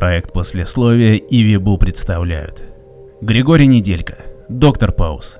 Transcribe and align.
Проект 0.00 0.32
послесловия 0.32 1.16
и 1.16 1.42
Вибу 1.42 1.76
представляют. 1.76 2.64
Григорий 3.20 3.66
Неделька, 3.66 4.16
доктор 4.48 4.92
Паус. 4.92 5.36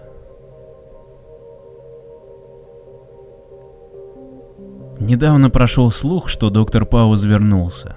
Недавно 4.98 5.48
прошел 5.48 5.90
слух, 5.90 6.28
что 6.28 6.50
доктор 6.50 6.84
Пауз 6.84 7.22
вернулся. 7.22 7.96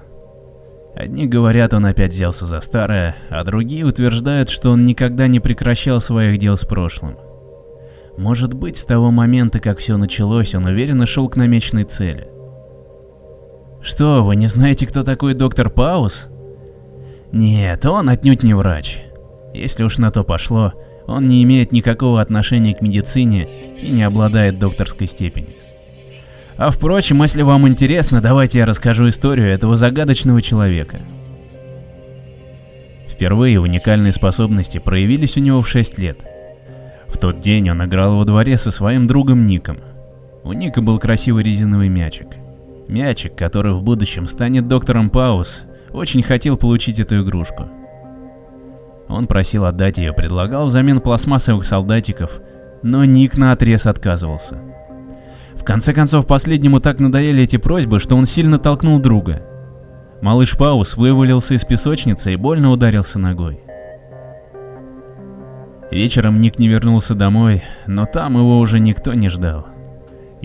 Одни 0.96 1.28
говорят, 1.28 1.74
он 1.74 1.86
опять 1.86 2.14
взялся 2.14 2.46
за 2.46 2.62
старое, 2.62 3.18
а 3.30 3.44
другие 3.44 3.84
утверждают, 3.84 4.48
что 4.48 4.72
он 4.72 4.86
никогда 4.86 5.28
не 5.28 5.42
прекращал 5.42 6.00
своих 6.00 6.40
дел 6.40 6.56
с 6.56 6.64
прошлым. 6.64 7.18
Может 8.16 8.54
быть, 8.54 8.78
с 8.78 8.86
того 8.86 9.12
момента, 9.12 9.60
как 9.60 9.80
все 9.80 9.98
началось, 9.98 10.56
он 10.56 10.66
уверенно 10.66 11.08
шел 11.08 11.28
к 11.28 11.36
намеченной 11.36 11.84
цели. 11.84 12.30
Что, 13.82 14.24
вы 14.24 14.38
не 14.38 14.48
знаете, 14.48 14.88
кто 14.88 15.04
такой 15.04 15.34
доктор 15.34 15.70
Пауз? 15.70 16.30
Нет, 17.34 17.84
он 17.88 18.10
отнюдь 18.10 18.44
не 18.44 18.54
врач. 18.54 19.02
Если 19.56 19.84
уж 19.84 19.98
на 19.98 20.12
то 20.12 20.24
пошло, 20.24 20.74
он 21.08 21.28
не 21.28 21.42
имеет 21.44 21.72
никакого 21.72 22.22
отношения 22.22 22.76
к 22.76 22.82
медицине 22.82 23.48
и 23.82 23.90
не 23.90 24.04
обладает 24.04 24.60
докторской 24.60 25.08
степенью. 25.08 25.56
А 26.58 26.70
впрочем, 26.70 27.24
если 27.24 27.42
вам 27.42 27.68
интересно, 27.68 28.22
давайте 28.22 28.60
я 28.60 28.68
расскажу 28.68 29.10
историю 29.10 29.48
этого 29.48 29.76
загадочного 29.76 30.44
человека. 30.44 31.02
Впервые 33.08 33.60
уникальные 33.60 34.12
способности 34.12 34.78
проявились 34.78 35.36
у 35.36 35.40
него 35.40 35.64
в 35.64 35.68
6 35.68 35.98
лет. 35.98 36.20
В 37.08 37.18
тот 37.18 37.40
день 37.40 37.68
он 37.72 37.84
играл 37.84 38.18
во 38.18 38.26
дворе 38.26 38.58
со 38.58 38.70
своим 38.70 39.08
другом 39.08 39.44
Ником. 39.46 39.80
У 40.44 40.54
Ника 40.54 40.82
был 40.82 41.00
красивый 41.00 41.44
резиновый 41.44 41.90
мячик. 41.90 42.28
Мячик, 42.88 43.36
который 43.36 43.74
в 43.74 43.82
будущем 43.82 44.28
станет 44.28 44.68
доктором 44.68 45.10
Паус, 45.10 45.66
очень 45.94 46.24
хотел 46.24 46.58
получить 46.58 47.00
эту 47.00 47.22
игрушку. 47.22 47.70
Он 49.08 49.28
просил 49.28 49.66
отдать 49.66 49.98
ее, 49.98 50.12
предлагал 50.12 50.66
взамен 50.66 51.00
пластмассовых 51.00 51.66
солдатиков, 51.66 52.42
но 52.82 53.06
Ник 53.06 53.38
наотрез 53.38 53.86
отказывался. 53.86 54.60
В 55.54 55.64
конце 55.64 55.94
концов, 55.94 56.26
последнему 56.26 56.80
так 56.80 57.00
надоели 57.00 57.44
эти 57.44 57.58
просьбы, 57.58 58.00
что 58.00 58.18
он 58.18 58.26
сильно 58.26 58.58
толкнул 58.58 59.00
друга. 59.00 59.44
Малыш 60.22 60.58
Паус 60.58 60.98
вывалился 60.98 61.54
из 61.54 61.64
песочницы 61.64 62.34
и 62.34 62.38
больно 62.38 62.72
ударился 62.72 63.20
ногой. 63.20 63.62
Вечером 65.92 66.40
Ник 66.40 66.58
не 66.58 66.68
вернулся 66.68 67.14
домой, 67.14 67.62
но 67.86 68.06
там 68.06 68.36
его 68.36 68.58
уже 68.58 68.80
никто 68.80 69.14
не 69.14 69.30
ждал. 69.30 69.68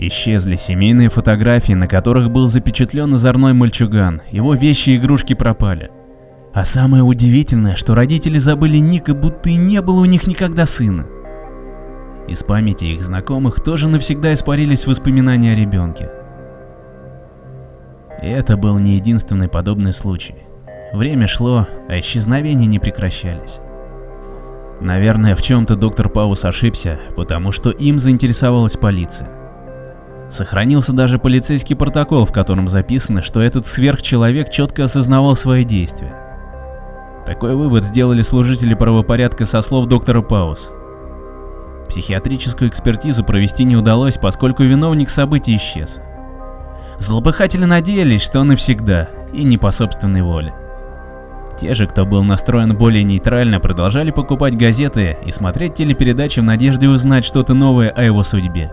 Исчезли 0.01 0.55
семейные 0.55 1.09
фотографии, 1.09 1.73
на 1.73 1.85
которых 1.85 2.31
был 2.31 2.47
запечатлен 2.47 3.13
озорной 3.13 3.51
мальчуган, 3.51 4.21
его 4.31 4.53
вещи 4.53 4.91
и 4.91 4.95
игрушки 4.95 5.33
пропали. 5.33 5.91
А 6.53 6.63
самое 6.63 7.03
удивительное, 7.03 7.75
что 7.75 7.95
родители 7.95 8.37
забыли 8.37 8.77
Ника, 8.77 9.13
будто 9.13 9.49
и 9.49 9.57
не 9.57 9.81
было 9.81 9.99
у 9.99 10.05
них 10.05 10.25
никогда 10.25 10.65
сына. 10.65 11.05
Из 12.29 12.43
памяти 12.43 12.85
их 12.85 13.03
знакомых 13.03 13.61
тоже 13.61 13.89
навсегда 13.89 14.33
испарились 14.33 14.87
воспоминания 14.87 15.51
о 15.51 15.55
ребенке. 15.55 16.09
И 18.23 18.27
это 18.27 18.55
был 18.55 18.79
не 18.79 18.95
единственный 18.95 19.49
подобный 19.49 19.91
случай. 19.91 20.35
Время 20.93 21.27
шло, 21.27 21.67
а 21.89 21.99
исчезновения 21.99 22.67
не 22.67 22.79
прекращались. 22.79 23.59
Наверное, 24.79 25.35
в 25.35 25.41
чем-то 25.41 25.75
доктор 25.75 26.07
Паус 26.07 26.45
ошибся, 26.45 27.01
потому 27.17 27.51
что 27.51 27.69
им 27.69 27.99
заинтересовалась 27.99 28.77
полиция. 28.77 29.38
Сохранился 30.29 30.93
даже 30.93 31.17
полицейский 31.17 31.75
протокол, 31.75 32.25
в 32.25 32.31
котором 32.31 32.67
записано, 32.67 33.21
что 33.21 33.41
этот 33.41 33.65
сверхчеловек 33.65 34.49
четко 34.49 34.83
осознавал 34.83 35.35
свои 35.35 35.63
действия. 35.63 36.15
Такой 37.25 37.55
вывод 37.55 37.83
сделали 37.83 38.21
служители 38.21 38.73
правопорядка 38.73 39.45
со 39.45 39.61
слов 39.61 39.87
доктора 39.87 40.21
Паус. 40.21 40.71
Психиатрическую 41.89 42.69
экспертизу 42.69 43.23
провести 43.23 43.63
не 43.63 43.75
удалось, 43.75 44.17
поскольку 44.17 44.63
виновник 44.63 45.09
событий 45.09 45.55
исчез. 45.55 45.99
Злопыхатели 46.99 47.65
надеялись, 47.65 48.21
что 48.21 48.43
навсегда, 48.43 49.09
и 49.33 49.43
не 49.43 49.57
по 49.57 49.71
собственной 49.71 50.21
воле. 50.21 50.53
Те 51.59 51.73
же, 51.73 51.87
кто 51.87 52.05
был 52.05 52.23
настроен 52.23 52.77
более 52.77 53.03
нейтрально, 53.03 53.59
продолжали 53.59 54.11
покупать 54.11 54.55
газеты 54.55 55.17
и 55.25 55.31
смотреть 55.31 55.73
телепередачи 55.73 56.39
в 56.39 56.43
надежде 56.43 56.87
узнать 56.87 57.25
что-то 57.25 57.53
новое 57.53 57.89
о 57.89 58.03
его 58.03 58.23
судьбе. 58.23 58.71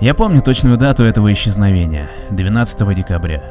Я 0.00 0.14
помню 0.14 0.42
точную 0.42 0.76
дату 0.76 1.04
этого 1.04 1.32
исчезновения– 1.32 2.08
12 2.30 2.94
декабря, 2.94 3.42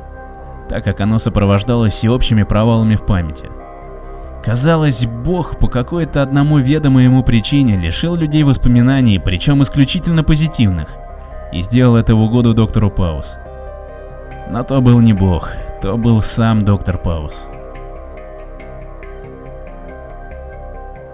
так 0.70 0.84
как 0.84 1.02
оно 1.02 1.18
сопровождалось 1.18 1.94
всеобщими 1.94 2.44
провалами 2.44 2.96
в 2.96 3.06
памяти– 3.06 3.50
Казалось, 4.48 5.06
Бог 5.06 5.60
по 5.60 5.68
какой-то 5.68 6.22
одному 6.22 6.58
ведомой 6.58 7.04
ему 7.04 7.22
причине 7.22 7.76
лишил 7.76 8.16
людей 8.16 8.44
воспоминаний, 8.44 9.20
причем 9.20 9.62
исключительно 9.62 10.24
позитивных, 10.24 10.88
и 11.52 11.62
сделал 11.62 11.98
это 11.98 12.16
в 12.16 12.22
угоду 12.22 12.54
доктору 12.54 12.90
Паус. 12.90 13.38
Но 14.50 14.64
то 14.64 14.80
был 14.80 15.02
не 15.02 15.12
Бог, 15.12 15.52
то 15.82 15.98
был 15.98 16.22
сам 16.22 16.64
доктор 16.64 16.98
Паус. 16.98 17.50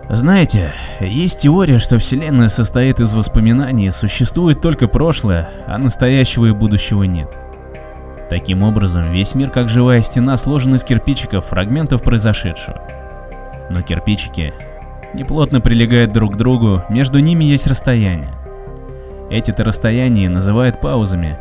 Знаете, 0.10 0.74
есть 1.00 1.40
теория, 1.40 1.80
что 1.80 1.98
Вселенная 1.98 2.50
состоит 2.50 3.00
из 3.00 3.14
воспоминаний, 3.14 3.92
существует 3.92 4.62
только 4.62 4.88
прошлое, 4.88 5.50
а 5.66 5.78
настоящего 5.78 6.48
и 6.48 6.52
будущего 6.52 7.04
нет. 7.04 7.38
Таким 8.30 8.64
образом, 8.64 9.12
весь 9.12 9.34
мир 9.36 9.50
как 9.50 9.70
живая 9.70 10.02
стена 10.02 10.38
сложен 10.38 10.76
из 10.76 10.84
кирпичиков, 10.84 11.46
фрагментов 11.46 12.04
произошедшего 12.04 12.82
но 13.70 13.82
кирпичики 13.82 14.54
неплотно 15.14 15.62
прилегают 15.62 16.12
друг 16.12 16.34
к 16.34 16.38
другу, 16.38 16.84
между 16.90 17.20
ними 17.20 17.44
есть 17.44 17.68
расстояние. 17.68 18.34
Эти-то 19.30 19.64
расстояния 19.64 20.30
называют 20.30 20.80
паузами. 20.80 21.38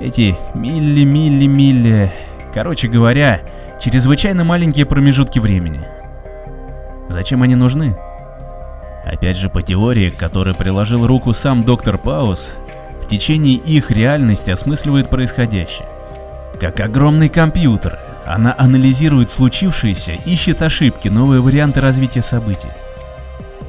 Эти 0.00 0.36
милли-милли-милли, 0.54 2.10
короче 2.52 2.88
говоря, 2.88 3.40
чрезвычайно 3.80 4.44
маленькие 4.44 4.86
промежутки 4.86 5.38
времени. 5.38 5.82
Зачем 7.08 7.42
они 7.42 7.54
нужны? 7.54 7.96
Опять 9.04 9.36
же 9.36 9.50
по 9.50 9.60
теории, 9.60 10.10
к 10.10 10.16
которой 10.16 10.54
приложил 10.54 11.06
руку 11.06 11.32
сам 11.32 11.64
доктор 11.64 11.98
Паус, 11.98 12.56
в 13.02 13.06
течение 13.06 13.56
их 13.56 13.90
реальности 13.90 14.50
осмысливает 14.50 15.10
происходящее. 15.10 15.86
Как 16.58 16.80
огромный 16.80 17.28
компьютер, 17.28 17.98
она 18.24 18.54
анализирует 18.56 19.28
случившееся, 19.28 20.12
ищет 20.24 20.62
ошибки, 20.62 21.08
новые 21.08 21.42
варианты 21.42 21.80
развития 21.80 22.22
событий. 22.22 22.68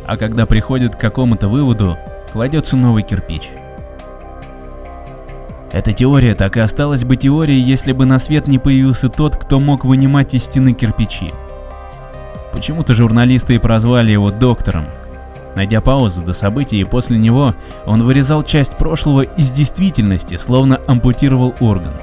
А 0.05 0.15
когда 0.17 0.45
приходит 0.45 0.95
к 0.95 0.99
какому-то 0.99 1.49
выводу, 1.49 1.97
кладется 2.31 2.77
новый 2.77 3.03
кирпич. 3.03 3.49
Эта 5.73 5.91
теория 5.91 6.35
так 6.35 6.55
и 6.55 6.61
осталась 6.61 7.03
бы 7.03 7.17
теорией, 7.17 7.59
если 7.59 7.91
бы 7.91 8.05
на 8.05 8.17
свет 8.19 8.47
не 8.47 8.59
появился 8.59 9.09
тот, 9.09 9.35
кто 9.35 9.59
мог 9.59 9.83
вынимать 9.83 10.33
из 10.33 10.45
стены 10.45 10.73
кирпичи. 10.73 11.33
Почему-то 12.55 12.93
журналисты 12.93 13.55
и 13.55 13.59
прозвали 13.59 14.11
его 14.11 14.31
доктором. 14.31 14.85
Найдя 15.57 15.81
паузу 15.81 16.21
до 16.21 16.31
событий, 16.31 16.79
и 16.79 16.85
после 16.85 17.17
него 17.17 17.53
он 17.85 18.01
вырезал 18.01 18.43
часть 18.43 18.77
прошлого 18.77 19.21
из 19.21 19.51
действительности, 19.51 20.37
словно 20.37 20.79
ампутировал 20.87 21.53
орган. 21.59 21.93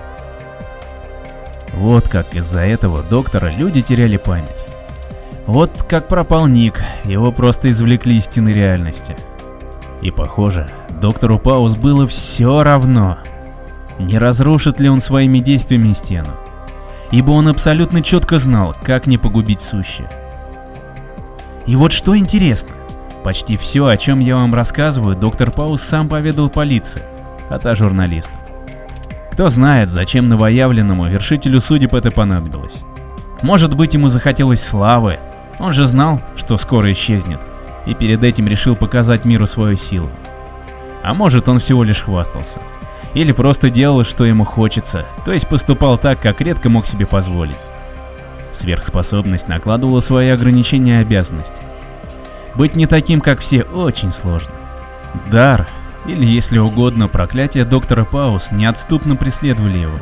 Вот 1.73 2.07
как 2.07 2.37
из-за 2.37 2.61
этого 2.61 3.03
доктора 3.03 3.51
люди 3.51 3.81
теряли 3.81 4.19
память. 4.19 4.67
Вот 5.47 5.71
как 5.89 6.07
пропал 6.07 6.47
Ник, 6.47 6.85
его 7.05 7.33
просто 7.33 7.71
извлекли 7.71 8.19
из 8.19 8.27
стены 8.27 8.51
реальности. 8.51 9.17
И 10.03 10.11
похоже, 10.11 10.69
доктору 11.01 11.39
Паус 11.39 11.77
было 11.77 12.07
все 12.07 12.63
равно, 12.63 13.19
не 13.99 14.19
разрушит 14.19 14.81
ли 14.81 14.91
он 14.91 15.01
своими 15.01 15.39
действиями 15.39 15.95
стену. 15.95 16.31
Ибо 17.11 17.31
он 17.33 17.49
абсолютно 17.49 18.03
четко 18.03 18.39
знал, 18.39 18.77
как 18.83 19.07
не 19.07 19.17
погубить 19.17 19.61
сущее. 19.61 20.09
И 21.67 21.77
вот 21.77 21.93
что 21.93 22.17
интересно, 22.17 22.75
почти 23.23 23.57
все, 23.57 23.87
о 23.87 23.97
чем 23.97 24.19
я 24.19 24.37
вам 24.37 24.55
рассказываю, 24.55 25.17
доктор 25.17 25.51
Паус 25.51 25.83
сам 25.83 26.09
поведал 26.09 26.51
полиции, 26.51 27.03
а 27.49 27.59
та 27.59 27.75
журналистам. 27.75 28.37
Кто 29.31 29.49
знает, 29.49 29.89
зачем 29.89 30.29
новоявленному 30.29 31.05
вершителю 31.07 31.61
судеб 31.61 31.95
это 31.95 32.11
понадобилось. 32.11 32.83
Может 33.43 33.75
быть, 33.75 33.95
ему 33.95 34.09
захотелось 34.09 34.63
славы. 34.63 35.19
Он 35.59 35.73
же 35.73 35.87
знал, 35.87 36.21
что 36.37 36.59
скоро 36.59 36.91
исчезнет, 36.93 37.41
и 37.87 37.95
перед 37.95 38.23
этим 38.25 38.47
решил 38.47 38.77
показать 38.77 39.25
миру 39.25 39.47
свою 39.47 39.77
силу. 39.77 40.11
А 41.03 41.15
может, 41.15 41.49
он 41.49 41.61
всего 41.61 41.85
лишь 41.85 42.03
хвастался. 42.03 42.61
Или 43.15 43.33
просто 43.33 43.71
делал, 43.71 44.05
что 44.05 44.25
ему 44.25 44.45
хочется, 44.45 45.07
то 45.25 45.33
есть 45.33 45.49
поступал 45.49 45.99
так, 45.99 46.21
как 46.21 46.41
редко 46.41 46.69
мог 46.69 46.87
себе 46.87 47.07
позволить. 47.07 47.59
Сверхспособность 48.53 49.49
накладывала 49.49 50.01
свои 50.01 50.29
ограничения 50.29 50.99
и 50.99 51.03
обязанности. 51.03 51.63
Быть 52.55 52.77
не 52.77 52.87
таким, 52.87 53.21
как 53.21 53.41
все, 53.41 53.63
очень 53.63 54.13
сложно. 54.13 54.53
Дар 55.31 55.67
или, 56.07 56.25
если 56.25 56.59
угодно, 56.59 57.09
проклятие 57.09 57.65
доктора 57.65 58.05
Паус 58.05 58.53
неотступно 58.53 59.17
преследовали 59.17 59.79
его. 59.79 59.99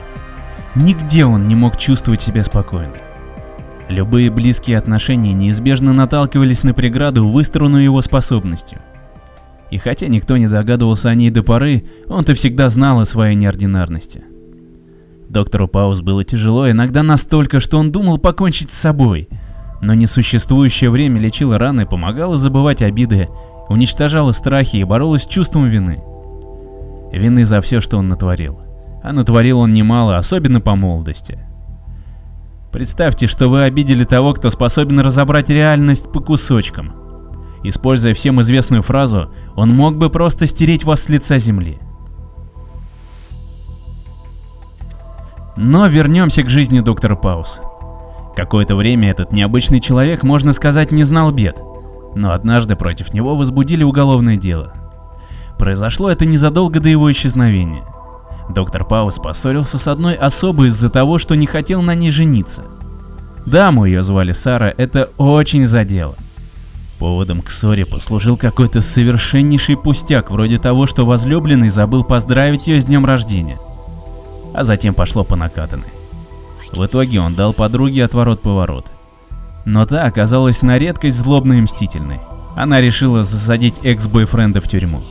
Нигде 0.75 1.25
он 1.25 1.47
не 1.47 1.55
мог 1.55 1.76
чувствовать 1.76 2.23
себя 2.23 2.43
спокойно. 2.43 2.94
Любые 3.88 4.31
близкие 4.31 4.79
отношения 4.79 5.32
неизбежно 5.32 5.93
наталкивались 5.93 6.62
на 6.62 6.75
преграду, 6.75 7.26
выстроенную 7.26 7.85
его 7.85 8.00
способностью. 8.03 8.81
И 9.70 9.79
хотя 9.79 10.06
никто 10.06 10.37
не 10.37 10.49
догадывался 10.49 11.11
о 11.11 11.14
ней 11.14 11.31
до 11.31 11.43
поры, 11.43 11.85
он-то 12.08 12.35
всегда 12.35 12.69
знал 12.69 13.00
о 13.00 13.05
своей 13.05 13.35
неординарности. 13.35 14.25
Доктору 15.31 15.69
Паус 15.69 16.00
было 16.00 16.25
тяжело, 16.25 16.69
иногда 16.69 17.05
настолько, 17.05 17.61
что 17.61 17.79
он 17.79 17.93
думал 17.93 18.19
покончить 18.19 18.73
с 18.73 18.79
собой. 18.79 19.29
Но 19.81 19.94
несуществующее 19.94 20.91
время 20.91 21.21
лечило 21.21 21.56
раны, 21.56 21.87
помогало 21.87 22.37
забывать 22.37 22.82
обиды, 22.82 23.29
уничтожало 23.69 24.32
страхи 24.32 24.79
и 24.79 24.85
боролось 24.85 25.23
с 25.23 25.29
чувством 25.29 25.69
вины. 25.69 26.03
Вины 27.12 27.44
за 27.44 27.61
все, 27.61 27.79
что 27.81 27.99
он 27.99 28.09
натворил. 28.09 28.61
А 29.05 29.12
натворил 29.12 29.61
он 29.61 29.73
немало, 29.73 30.19
особенно 30.19 30.61
по 30.61 30.75
молодости. 30.75 31.38
Представьте, 32.73 33.29
что 33.29 33.49
вы 33.49 33.62
обидели 33.62 34.03
того, 34.03 34.35
кто 34.35 34.50
способен 34.50 34.99
разобрать 34.99 35.49
реальность 35.49 36.11
по 36.12 36.19
кусочкам. 36.19 36.93
Используя 37.62 38.15
всем 38.15 38.41
известную 38.41 38.82
фразу, 38.82 39.32
он 39.55 39.73
мог 39.77 39.97
бы 39.97 40.11
просто 40.11 40.49
стереть 40.49 40.82
вас 40.82 41.05
с 41.05 41.09
лица 41.09 41.38
земли. 41.38 41.79
Но 45.62 45.88
вернемся 45.88 46.42
к 46.42 46.48
жизни 46.48 46.80
доктора 46.80 47.16
Паус. 47.16 47.60
Какое-то 48.34 48.76
время 48.76 49.10
этот 49.10 49.30
необычный 49.30 49.78
человек, 49.78 50.22
можно 50.22 50.54
сказать, 50.54 50.90
не 50.90 51.04
знал 51.04 51.32
бед, 51.32 51.62
но 52.14 52.32
однажды 52.32 52.76
против 52.76 53.12
него 53.12 53.36
возбудили 53.36 53.84
уголовное 53.84 54.38
дело. 54.38 54.72
Произошло 55.58 56.10
это 56.10 56.24
незадолго 56.24 56.80
до 56.80 56.88
его 56.88 57.12
исчезновения. 57.12 57.84
Доктор 58.48 58.86
Паус 58.86 59.18
поссорился 59.18 59.76
с 59.76 59.86
одной 59.86 60.14
особой 60.14 60.68
из-за 60.68 60.88
того, 60.88 61.18
что 61.18 61.34
не 61.34 61.44
хотел 61.44 61.82
на 61.82 61.94
ней 61.94 62.10
жениться. 62.10 62.64
Даму 63.44 63.84
ее 63.84 64.02
звали 64.02 64.32
Сара, 64.32 64.72
это 64.74 65.10
очень 65.18 65.66
задело. 65.66 66.14
Поводом 66.98 67.42
к 67.42 67.50
ссоре 67.50 67.84
послужил 67.84 68.38
какой-то 68.38 68.80
совершеннейший 68.80 69.76
пустяк, 69.76 70.30
вроде 70.30 70.58
того, 70.58 70.86
что 70.86 71.04
возлюбленный 71.04 71.68
забыл 71.68 72.02
поздравить 72.02 72.66
ее 72.66 72.80
с 72.80 72.86
днем 72.86 73.04
рождения. 73.04 73.58
А 74.55 74.64
затем 74.64 74.94
пошло 74.94 75.25
по 75.25 75.37
накатанной. 75.37 75.88
В 76.73 76.85
итоге 76.85 77.20
он 77.20 77.35
дал 77.35 77.52
подруге 77.52 78.05
отворот-поворот. 78.05 78.87
Но 79.64 79.87
та 79.87 80.05
оказалась 80.05 80.62
на 80.62 80.79
редкость 80.79 81.19
злобной 81.19 81.58
и 81.58 81.62
мстительной. 81.62 82.20
Она 82.56 82.81
решила 82.81 83.25
засадить 83.25 83.81
экс-бойфренда 83.82 84.61
в 84.61 84.69
тюрьму. 84.69 85.02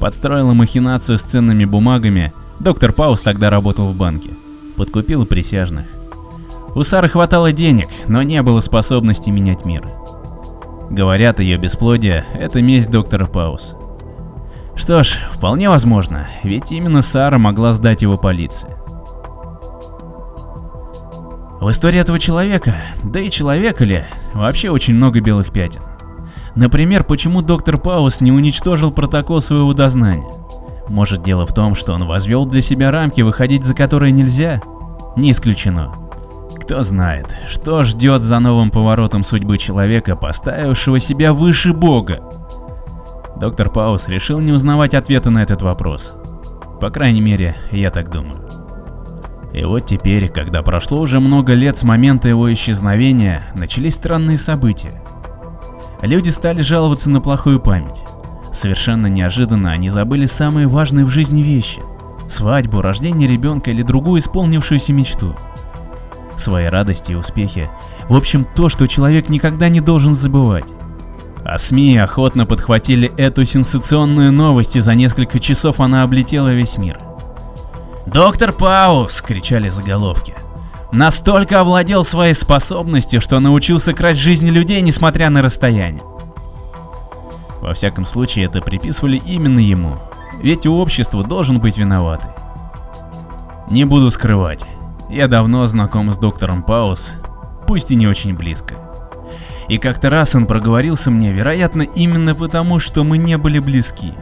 Подстроила 0.00 0.52
махинацию 0.52 1.18
с 1.18 1.22
ценными 1.22 1.64
бумагами, 1.64 2.32
Доктор 2.58 2.92
Паус 2.92 3.20
тогда 3.20 3.50
работал 3.50 3.88
в 3.88 3.94
банке. 3.94 4.30
Подкупил 4.76 5.26
присяжных. 5.26 5.86
У 6.74 6.82
Сары 6.82 7.08
хватало 7.08 7.52
денег, 7.52 7.88
но 8.08 8.22
не 8.22 8.42
было 8.42 8.60
способности 8.60 9.30
менять 9.30 9.64
мир. 9.64 9.86
Говорят, 10.90 11.40
ее 11.40 11.58
бесплодие– 11.58 12.24
это 12.34 12.62
месть 12.62 12.90
доктора 12.90 13.26
Паус. 13.26 13.74
Что 14.76 15.02
ж, 15.02 15.18
вполне 15.32 15.68
возможно, 15.68 16.28
ведь 16.44 16.70
именно 16.70 17.02
Сара 17.02 17.38
могла 17.38 17.72
сдать 17.72 18.02
его 18.02 18.16
полиции. 18.16 18.68
В 21.60 21.70
истории 21.70 21.98
этого 21.98 22.18
человека, 22.18 22.76
да 23.02 23.18
и 23.18 23.30
человека 23.30 23.84
ли, 23.84 24.04
вообще 24.34 24.70
очень 24.70 24.94
много 24.94 25.20
белых 25.20 25.50
пятен. 25.50 25.82
Например, 26.54 27.02
почему 27.02 27.42
доктор 27.42 27.78
Паус 27.78 28.20
не 28.20 28.30
уничтожил 28.30 28.92
протокол 28.92 29.40
своего 29.40 29.72
дознания– 29.72 30.30
может 30.88 31.22
дело 31.22 31.46
в 31.46 31.52
том, 31.52 31.74
что 31.74 31.94
он 31.94 32.06
возвел 32.06 32.46
для 32.46 32.62
себя 32.62 32.90
рамки, 32.90 33.20
выходить 33.20 33.64
за 33.64 33.74
которые 33.74 34.12
нельзя? 34.12 34.60
Не 35.16 35.32
исключено. 35.32 35.92
Кто 36.60 36.82
знает, 36.82 37.26
что 37.48 37.82
ждет 37.82 38.22
за 38.22 38.38
новым 38.38 38.70
поворотом 38.70 39.22
судьбы 39.22 39.58
человека, 39.58 40.16
поставившего 40.16 40.98
себя 40.98 41.32
выше 41.32 41.72
Бога? 41.72 42.20
Доктор 43.40 43.68
Паус 43.68 44.08
решил 44.08 44.40
не 44.40 44.52
узнавать 44.52 44.94
ответа 44.94 45.30
на 45.30 45.42
этот 45.42 45.60
вопрос. 45.60 46.14
По 46.80 46.90
крайней 46.90 47.20
мере, 47.20 47.56
я 47.70 47.90
так 47.90 48.10
думаю. 48.10 48.48
И 49.52 49.64
вот 49.64 49.86
теперь, 49.86 50.28
когда 50.28 50.62
прошло 50.62 51.00
уже 51.00 51.20
много 51.20 51.54
лет 51.54 51.76
с 51.76 51.82
момента 51.82 52.28
его 52.28 52.52
исчезновения, 52.52 53.40
начались 53.54 53.94
странные 53.94 54.38
события. 54.38 55.02
Люди 56.02 56.30
стали 56.30 56.62
жаловаться 56.62 57.10
на 57.10 57.20
плохую 57.20 57.60
память. 57.60 58.04
Совершенно 58.52 59.06
неожиданно 59.06 59.70
они 59.70 59.90
забыли 59.90 60.26
самые 60.26 60.66
важные 60.66 61.04
в 61.04 61.10
жизни 61.10 61.42
вещи– 61.42 61.82
свадьбу, 62.28 62.80
рождение 62.80 63.28
ребенка 63.28 63.70
или 63.70 63.82
другую 63.82 64.20
исполнившуюся 64.20 64.92
мечту. 64.92 65.34
Свои 66.36 66.66
радости 66.66 67.12
и 67.12 67.16
успехи. 67.16 67.66
В 68.08 68.16
общем, 68.16 68.46
то, 68.54 68.68
что 68.68 68.86
человек 68.86 69.28
никогда 69.28 69.68
не 69.68 69.80
должен 69.80 70.14
забывать. 70.14 70.66
А 71.48 71.58
СМИ 71.58 71.96
охотно 71.98 72.44
подхватили 72.44 73.12
эту 73.16 73.44
сенсационную 73.44 74.32
новость, 74.32 74.74
и 74.74 74.80
за 74.80 74.96
несколько 74.96 75.38
часов 75.38 75.78
она 75.78 76.02
облетела 76.02 76.48
весь 76.48 76.76
мир. 76.76 76.98
«Доктор 78.04 78.50
Паус!»— 78.50 79.22
кричали 79.26 79.68
заголовки. 79.68 80.34
«Настолько 80.90 81.60
овладел 81.60 82.02
своей 82.02 82.34
способностью, 82.34 83.20
что 83.20 83.38
научился 83.38 83.94
красть 83.94 84.18
жизни 84.18 84.50
людей, 84.50 84.80
несмотря 84.80 85.30
на 85.30 85.40
расстояние. 85.40 86.02
Во 87.60 87.74
всяком 87.74 88.06
случае, 88.06 88.46
это 88.46 88.60
приписывали 88.60 89.22
именно 89.24 89.60
ему, 89.60 89.96
ведь 90.42 90.66
у 90.66 90.76
общества 90.76 91.22
должен 91.22 91.60
быть 91.60 91.78
виноватый. 91.78 92.30
Не 93.70 93.84
буду 93.84 94.10
скрывать, 94.10 94.64
я 95.08 95.28
давно 95.28 95.64
знаком 95.68 96.12
с 96.12 96.18
доктором 96.18 96.64
Паус, 96.64 97.14
пусть 97.68 97.92
и 97.92 97.94
не 97.94 98.08
очень 98.08 98.34
близко. 98.34 98.74
И 99.68 99.78
как-то 99.78 100.10
раз 100.10 100.34
он 100.34 100.46
проговорился 100.46 101.10
мне, 101.10 101.32
вероятно, 101.32 101.82
именно 101.82 102.34
потому, 102.34 102.78
что 102.78 103.04
мы 103.04 103.18
не 103.18 103.36
были 103.36 103.58
близки. 103.58 104.12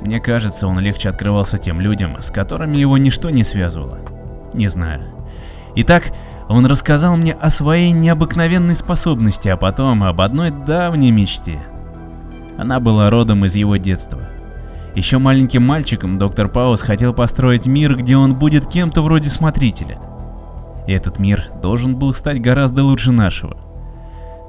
Мне 0.00 0.20
кажется, 0.20 0.66
он 0.66 0.78
легче 0.78 1.08
открывался 1.08 1.58
тем 1.58 1.80
людям, 1.80 2.20
с 2.20 2.30
которыми 2.30 2.76
его 2.76 2.96
ничто 2.98 3.30
не 3.30 3.44
связывало. 3.44 3.98
Не 4.54 4.68
знаю. 4.68 5.02
Итак, 5.76 6.12
он 6.48 6.64
рассказал 6.66 7.16
мне 7.16 7.34
о 7.34 7.50
своей 7.50 7.90
необыкновенной 7.90 8.74
способности, 8.74 9.48
а 9.48 9.56
потом 9.56 10.02
об 10.02 10.20
одной 10.20 10.50
давней 10.50 11.10
мечте, 11.10 11.60
она 12.56 12.80
была 12.80 13.10
родом 13.10 13.44
из 13.44 13.54
его 13.54 13.76
детства. 13.76 14.20
Еще 14.94 15.18
маленьким 15.18 15.62
мальчиком 15.62 16.18
доктор 16.18 16.48
Паус 16.48 16.82
хотел 16.82 17.12
построить 17.12 17.66
мир, 17.66 17.94
где 17.94 18.16
он 18.16 18.32
будет 18.32 18.66
кем-то 18.66 19.02
вроде 19.02 19.28
смотрителя. 19.28 20.00
И 20.88 20.92
этот 20.92 21.18
мир 21.18 21.44
должен 21.62 21.96
был 21.96 22.14
стать 22.14 22.40
гораздо 22.40 22.82
лучше 22.82 23.12
нашего. 23.12 23.67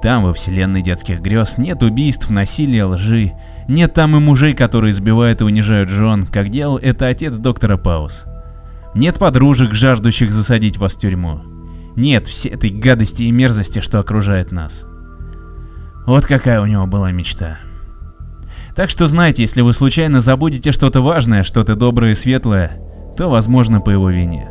Там, 0.01 0.24
во 0.24 0.34
вселенной 0.34 0.82
детских 0.82 1.20
грез, 1.20 1.58
нет 1.58 1.84
убийств, 1.84 2.29
насилия, 2.29 2.86
лжи, 2.86 3.34
нет 3.68 3.94
там 3.94 4.15
и 4.15 4.20
мужей, 4.20 4.53
которые 4.53 4.91
избивают 4.91 5.41
и 5.41 5.44
унижают 5.44 5.89
жен, 5.89 6.25
как 6.25 6.50
делал 6.50 6.77
это 6.77 7.08
отец 7.08 7.38
доктора 7.38 7.77
Паус. 7.77 8.25
Нет 8.96 9.20
подружек, 9.20 9.74
жаждущих 9.74 10.32
засадить 10.32 10.77
вас 10.77 10.96
в 10.96 11.00
тюрьму. 11.00 11.41
Нет 11.96 12.27
всей 12.27 12.50
этой 12.50 12.70
гадости 12.70 13.24
и 13.24 13.32
мерзости, 13.32 13.79
что 13.82 14.00
окружает 14.00 14.51
нас. 14.51 14.86
Вот 16.06 16.25
какая 16.25 16.62
у 16.62 16.65
него 16.65 16.88
была 16.88 17.12
мечта. 17.12 17.60
Так 18.75 18.89
что 18.89 19.08
знайте, 19.08 19.44
если 19.44 19.62
вы 19.62 19.74
случайно 19.74 20.22
забудете 20.22 20.72
что-то 20.72 21.01
важное, 21.01 21.44
что-то 21.44 21.75
доброе 21.75 22.13
и 22.13 22.15
светлое, 22.15 22.79
то 23.18 23.27
возможно 23.27 23.82
по 23.82 23.89
его 23.89 24.10
вине. 24.10 24.50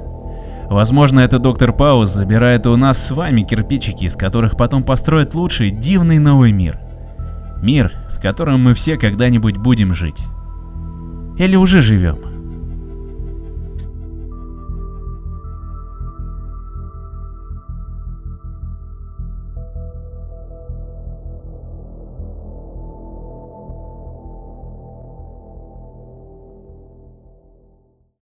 Возможно, 0.70 1.20
это 1.20 1.38
доктор 1.38 1.72
Пауз 1.72 2.10
забирает 2.10 2.66
у 2.66 2.76
нас 2.76 3.04
с 3.06 3.10
вами 3.10 3.42
кирпичики, 3.42 4.04
из 4.04 4.16
которых 4.16 4.56
потом 4.56 4.84
построит 4.84 5.34
лучший, 5.34 5.70
дивный 5.70 6.18
новый 6.18 6.52
мир. 6.52 6.78
Мир, 7.62 7.92
в 8.10 8.20
котором 8.20 8.62
мы 8.62 8.74
все 8.74 8.98
когда-нибудь 8.98 9.56
будем 9.56 9.94
жить. 9.94 10.22
Или 11.38 11.56
уже 11.56 11.80
живем. 11.80 12.27